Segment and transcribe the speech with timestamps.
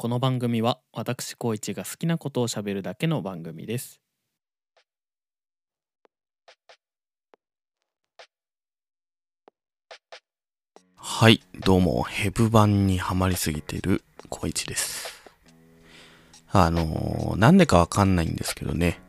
[0.00, 4.00] この番組は私高一が好きなことをしゃべるだけの番組です
[10.94, 15.20] はい、どうも、ヘブ版にはまりすぎてる小一です。
[16.52, 19.00] あのーなんでかわかんないんですけどね、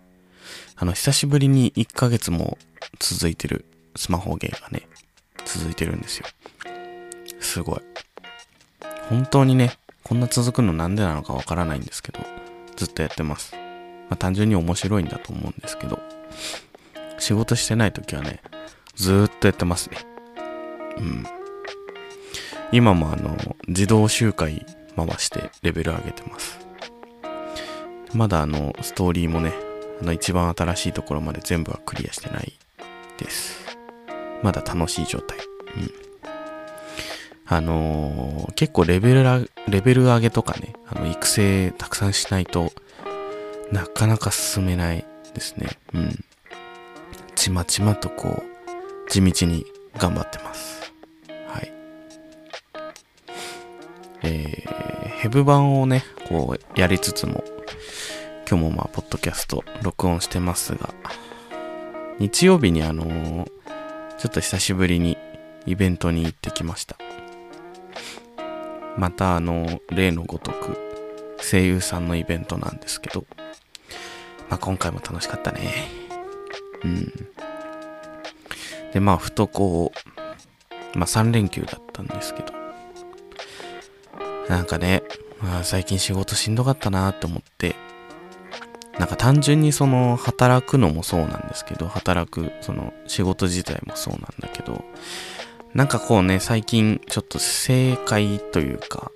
[0.75, 2.57] あの、久しぶりに1ヶ月も
[2.97, 3.65] 続いてる
[3.95, 4.87] スマホゲーがね、
[5.45, 6.25] 続いてるんですよ。
[7.39, 7.81] すごい。
[9.09, 12.19] 本当にね、こんな続くのなんでなのかわからないんですけど、
[12.75, 13.53] ずっとやってます。
[14.09, 15.99] まあ、単純に面白いんだと思うんですけど、
[17.19, 18.41] 仕事してない時はね、
[18.95, 19.97] ずっとやってますね。
[20.97, 21.25] うん。
[22.71, 26.59] 今もあの、自動周回回してレベル上げてます。
[28.13, 29.53] まだあの、ストーリーもね、
[30.01, 32.53] あの、一番新しいところまで全部はクリアしてない
[33.17, 33.59] です。
[34.41, 35.37] まだ楽しい状態。
[35.77, 36.08] うん。
[37.51, 42.71] あのー結構レベル、レベル上げとかね、あの、育成たくさんしないと
[43.71, 45.69] なかなか進めないですね。
[45.93, 46.25] うん。
[47.35, 48.43] ちまちまとこ
[49.07, 49.65] う、地道に
[49.97, 50.93] 頑張ってます。
[51.47, 51.73] はい。
[54.23, 57.43] えー、ヘブ版をね、こう、やりつつも、
[58.47, 60.93] 今日もまあ、ポッドキャスト録音してますが、
[62.19, 63.51] 日曜日にあのー
[64.17, 65.17] ちょっと久しぶりに
[65.65, 66.97] イベントに行ってきました。
[68.97, 70.77] またあの、例のごとく、
[71.41, 73.25] 声優さんのイベントなんですけど、
[74.49, 75.87] まあ今回も楽しかったね。
[76.83, 77.13] うん。
[78.93, 79.91] で、まあ、ふとこ
[80.95, 82.53] う、まあ3連休だったんですけど、
[84.49, 85.03] なんかね、
[85.41, 87.75] まあ、最近仕事しんどかったなって思って、
[88.97, 94.83] なんか単純にその働くのもそうなんですけど、働くその仕事自体もそうなんだけど、
[95.73, 99.11] なんかこうね、最近ちょっと正解というか、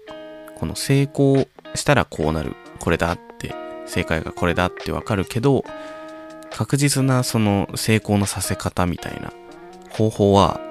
[0.55, 5.63] この成功したらこうなる、これだって、正解がこれだってわかるけど、
[6.51, 9.33] 確実なその成功のさせ方みたいな
[9.89, 10.61] 方法は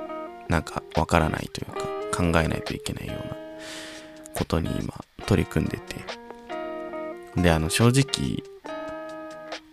[0.48, 1.80] なんかわからないというか
[2.16, 3.36] 考えないといけないような
[4.34, 4.94] ことに今
[5.26, 5.96] 取り組んでて。
[7.36, 8.42] で、あの正直、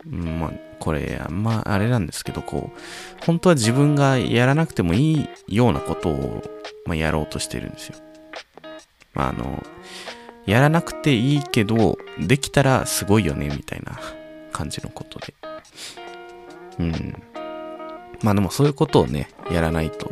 [0.05, 6.43] まあ、これ、あんまあれなんですけど、こう、本当は自分がやらなくてもいいようなことを、
[6.85, 7.97] まあ、やろうとしてるんですよ。
[9.13, 9.63] まあ、あの、
[10.45, 13.99] やらなくていいけど、できたらすごいよね、みたいな
[14.51, 15.33] 感じのことで。
[16.79, 17.23] うん。
[18.21, 20.11] まあでもそういうことをね、やらないと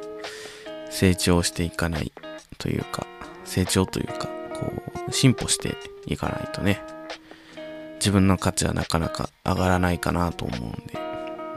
[0.90, 2.12] 成長していかない
[2.58, 3.08] というか、
[3.46, 4.72] 成長というか、こ
[5.08, 6.82] う、進歩していかないとね、
[8.08, 10.98] 自分の価値はなかなか上がらないかなと思うんで、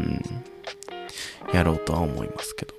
[0.01, 1.55] うん。
[1.55, 2.75] やろうとは思いますけど。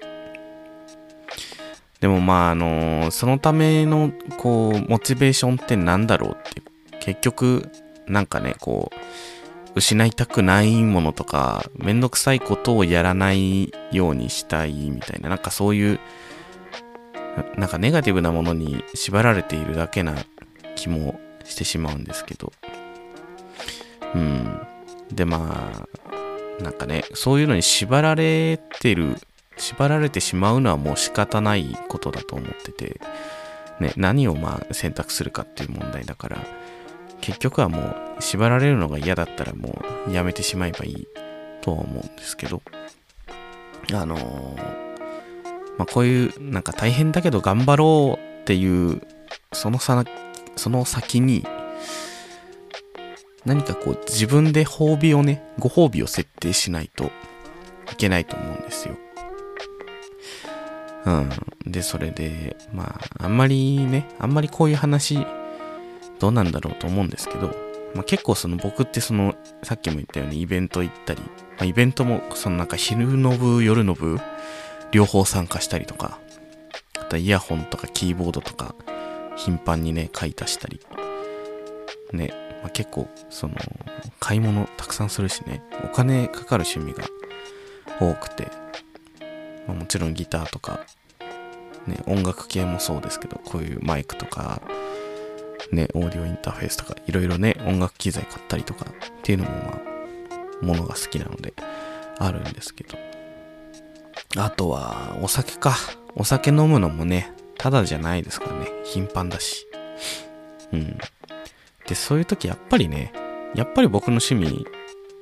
[2.01, 6.61] でもまああのそのためのこうモチベーションってなんだろうって
[6.99, 7.69] 結局
[8.07, 15.99] なんかねこう失いたくないものとかめんどくさいことをやらないようにしたいみたいななんかそういう
[17.55, 20.15] なんかネガティブなものに縛られているだけな
[20.75, 22.51] 気もしてしまうんですけど
[24.15, 24.67] うん。
[25.11, 25.85] でま
[26.59, 29.17] あなんかねそういうのに縛られてる
[29.57, 32.99] 縛られてしまうのはもう仕方ないことだと思ってて、
[33.79, 36.45] ね、何をまあ選択するかっていう問題だから、
[37.19, 41.07] 結局はもう縛られるのが嫌だったらもうやめてしまえばいい
[41.61, 42.61] とは思うんですけど、
[43.93, 44.81] あのー
[45.77, 49.01] まあこういうなんか大変だけど頑張ろうっていう、
[49.53, 50.03] そのさ、
[50.55, 51.45] その先に、
[53.45, 57.05] 何かこう自分で褒美をね、ご褒美を設定しないと
[57.91, 58.95] いけないと思うんですよ。
[61.05, 61.29] うん。
[61.65, 65.25] で、それで、まあ、あんまりね、あんまりこういう話、
[66.19, 67.55] どうなんだろうと思うんですけど、
[67.95, 74.19] まあ結構その僕ってその、さっきも言ったようにイベント行ったり、まあイベントもそのなんか昼の部、夜の部、
[74.91, 76.19] 両方参加したりとか、
[76.99, 78.75] あとイヤホンとかキーボードとか、
[79.35, 80.79] 頻繁にね、買い足したり、
[82.13, 82.31] ね、
[82.61, 83.55] まあ、結構、その、
[84.19, 87.03] 買い物たくさんするしね、お金かかる趣味が
[87.99, 88.47] 多くて、
[89.67, 90.81] まあ、もちろんギターとか、
[91.87, 94.61] ね、音楽系もそうですけど、こういうマイクとか、
[95.71, 99.81] ね、オーディオインターフェースとか、いろいろね、音楽機材買ったりとかっていうのもま
[100.61, 101.53] あ、ものが好きなので、
[102.19, 102.97] あるんですけど。
[104.37, 105.75] あとは、お酒か。
[106.15, 109.65] お酒飲むのもね、ただじゃないですからね、頻繁だし。
[110.73, 110.97] うん。
[111.91, 113.11] で、そういう時やっぱりね、
[113.53, 114.65] やっぱり僕の趣味、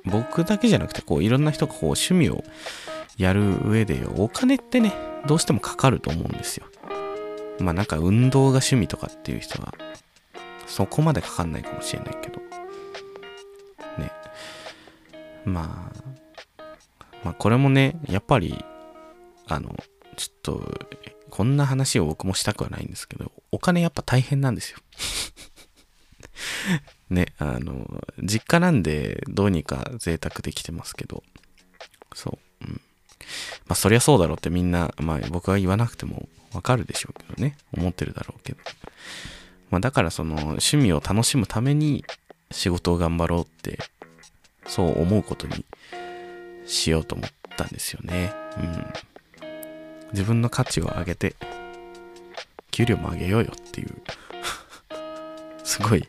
[0.05, 2.43] 僕だけじゃなくて、こう、いろんな人がこう、趣味を
[3.17, 4.93] やる上で、お金ってね、
[5.25, 6.67] どうしてもかかると思うんですよ。
[7.59, 9.73] まあなんか運動が趣味とかっていう人は、
[10.67, 12.37] そこまでかかんないかもしれないけど。
[13.97, 14.11] ね。
[15.45, 16.63] まあ、
[17.23, 18.63] まあこれもね、やっぱり、
[19.47, 19.75] あの、
[20.17, 20.79] ちょっと、
[21.31, 24.77] こんな話を僕もしたくはないんですけど、お金やっぱ大変なんですよ。
[27.09, 31.23] ね、あの、実家なんでどうにか贅沢できてますけど、
[32.13, 32.65] そう。
[32.65, 32.81] うん。
[33.67, 37.57] まあそりゃそうだろうってみんな、まあ僕は言わなくてもわかるでしょうけどね。
[37.73, 38.59] 思ってるだろうけど。
[39.69, 42.03] まあだからその趣味を楽しむために
[42.51, 43.79] 仕事を頑張ろうって、
[44.65, 45.65] そう思うことに
[46.65, 48.33] しようと思ったんですよね。
[48.57, 48.93] うん。
[50.11, 51.35] 自分の価値を上げて、
[52.71, 53.89] 給料も上げようよっていう、
[55.63, 56.07] すごい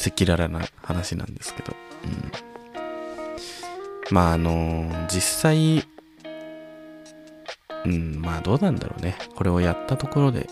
[0.00, 1.74] 赤裸々な話なんですけど。
[2.04, 2.32] うん。
[4.10, 5.84] まああの実際、
[7.84, 9.16] うん、まあどうなんだろうね。
[9.36, 10.48] これをやったところで、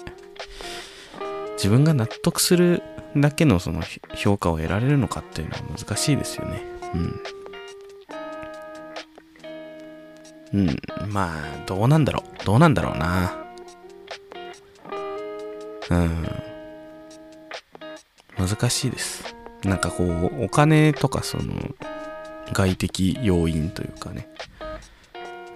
[1.54, 2.82] 自分が納得する
[3.16, 3.82] だけのその
[4.14, 6.62] 評価を得られるのかっていうのは難しいですよね。
[6.94, 7.20] うん。
[10.54, 10.76] うん、
[11.08, 12.44] まあ、どうなんだろう。
[12.44, 13.36] どうなんだろうな。
[15.90, 16.26] うん。
[18.38, 19.34] 難しいです。
[19.64, 21.52] なんかこう、お金とかその、
[22.52, 24.28] 外的要因というかね。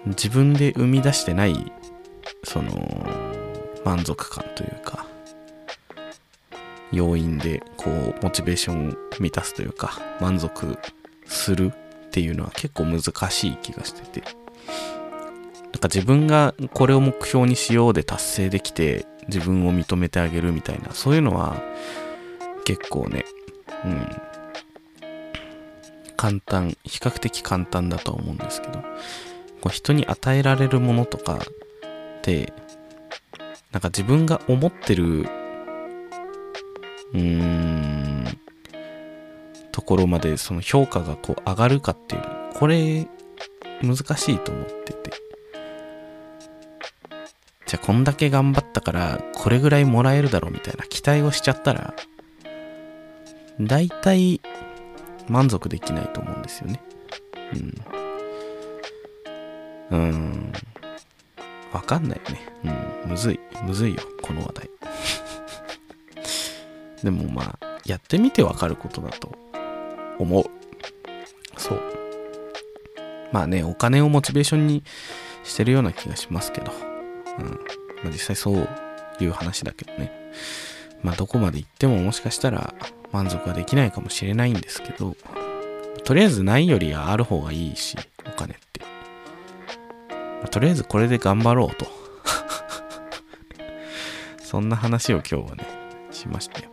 [0.07, 1.73] 自分で生み出してない、
[2.45, 3.07] その、
[3.85, 5.07] 満足感というか、
[6.91, 10.77] 要因で、こう、モチベーションを満たすというか、満足
[11.27, 13.01] するっていうのは結構難
[13.31, 14.21] しい気がしてて。
[14.21, 21.63] なんか自分がこれを目標にしようで達成できて、自分を認めてあげるみたいな、そういうのは
[22.65, 23.25] 結構ね、
[23.85, 24.07] うん。
[26.17, 28.83] 簡単、比較的簡単だと思うんですけど、
[29.61, 32.53] こう人に与えられるものとかって、
[33.73, 38.39] なんか自分が思ってる、うーん、
[39.73, 42.23] ところまでその評価がこう上がるかっていう、
[42.55, 43.09] これ
[43.83, 45.11] 難しいと思ってて。
[47.67, 51.95] じゃあこんだけ頑張ったからこれぐらいもらえるだろうみたいな期待をしちゃったら、
[53.67, 54.41] 大体
[55.29, 56.83] 満足できないと思うんですよね。
[59.91, 59.99] うん。
[59.99, 60.53] うん。
[61.73, 62.41] わかんないよね。
[63.05, 63.11] うん。
[63.11, 63.41] むずい。
[63.65, 64.01] むずいよ。
[64.21, 64.71] この話題。
[67.05, 69.33] でもまあ、やってみてわかることだと
[70.19, 70.45] 思う。
[71.57, 71.81] そう。
[73.33, 74.83] まあね、お金をモチベーションに
[75.45, 76.73] してるような気がしますけど。
[77.39, 77.47] うん。
[78.03, 78.69] まあ実際そう
[79.21, 80.13] いう話だけどね。
[81.03, 82.75] まあどこまで行ってももしかしたら
[83.13, 85.17] 満足はできないかもしれないんですけど、
[86.05, 88.81] とりあえずないよりはある方がいいし、お金って。
[90.11, 91.87] まあとりあえずこれで頑張ろうと。
[94.43, 95.65] そんな話を今日はね、
[96.11, 96.71] しましたよ。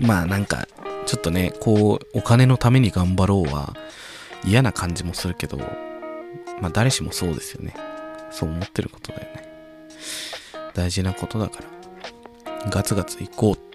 [0.00, 0.66] まあなんか、
[1.06, 3.74] ちょっとね、こう、お金のために頑張ろうは
[4.44, 5.58] 嫌な感じもするけど、
[6.60, 7.74] まあ誰しもそうですよね。
[8.30, 9.50] そう思ってることだよね。
[10.74, 13.69] 大事なことだから、ガツガツ行こうって、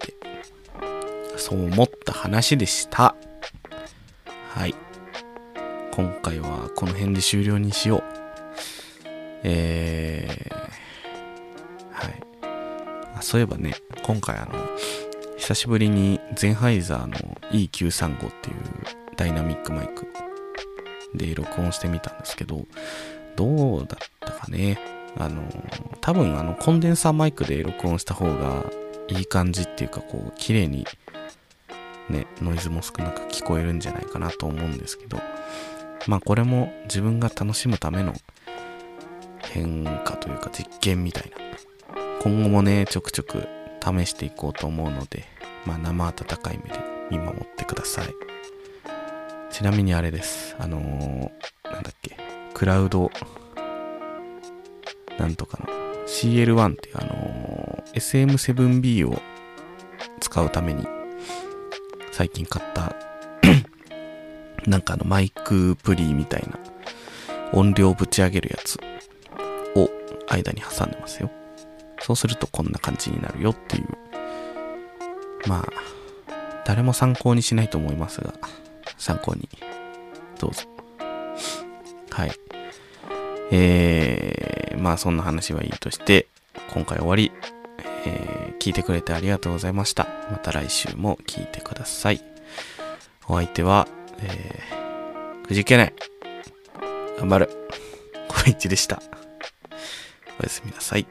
[1.37, 3.15] そう思った話でした。
[4.53, 4.75] はい。
[5.91, 8.03] 今回はこの辺で終了にしよう。
[9.43, 10.53] えー、
[11.91, 13.23] はい。
[13.23, 13.73] そういえばね、
[14.03, 14.53] 今回あの、
[15.37, 17.15] 久しぶりにゼンハイザーの
[17.51, 18.55] E935 っていう
[19.15, 20.07] ダイナミックマイク
[21.13, 22.65] で録音してみたんですけど、
[23.35, 24.79] どうだったかね。
[25.17, 25.43] あの、
[26.01, 28.65] 多分あのコンデンサーマイクで録音した方が
[29.07, 30.85] いい感じっていうかこう綺麗に
[32.09, 35.17] ね、ノイズも少なく聞こえるんじゃないかなと思うんですけど、
[36.07, 38.13] まあこれも自分が楽しむための
[39.41, 41.37] 変化というか実験みたいな。
[42.21, 43.47] 今後もね、ちょくちょく
[43.83, 45.25] 試していこうと思うので、
[45.65, 46.79] まあ生温かい目で
[47.11, 48.07] 見守ってください。
[49.51, 50.55] ちなみにあれです。
[50.59, 52.17] あのー、なんだっけ、
[52.53, 53.09] クラウド、
[55.17, 55.67] なんとかの
[56.07, 59.21] CL1 っていうあのー SM7B を
[60.19, 60.85] 使うために
[62.15, 62.95] 最近買った
[64.65, 66.57] なんかあのマイクプリみたいな
[67.51, 68.79] 音量ぶち上げるやつ
[69.75, 69.89] を
[70.29, 71.29] 間に挟んでますよ。
[71.99, 73.87] そうするとこんな感じになるよっていう。
[75.45, 78.33] まあ、誰も参考にしないと思いますが、
[78.97, 79.49] 参考に
[80.39, 80.61] どうぞ。
[82.11, 82.31] はい。
[83.51, 86.27] えー、まあそんな話はいいとして、
[86.73, 87.33] 今回終わり。
[88.05, 90.07] え聞いてくれてありがとうございました。
[90.31, 92.21] また来週も聞いてください。
[93.27, 93.87] お相手は、
[94.21, 95.93] えー、くじけない。
[97.19, 97.49] 頑張る。
[98.27, 99.03] こいちでした。
[100.39, 101.05] おやすみなさい。